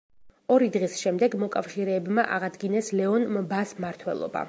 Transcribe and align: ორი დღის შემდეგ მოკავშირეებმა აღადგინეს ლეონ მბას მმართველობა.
ორი 0.55 0.69
დღის 0.75 0.95
შემდეგ 1.01 1.35
მოკავშირეებმა 1.43 2.25
აღადგინეს 2.39 2.93
ლეონ 3.01 3.31
მბას 3.37 3.81
მმართველობა. 3.83 4.39